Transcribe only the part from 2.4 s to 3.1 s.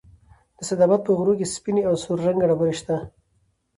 ډبرې شته